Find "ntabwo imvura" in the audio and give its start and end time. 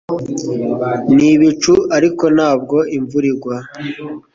2.35-3.25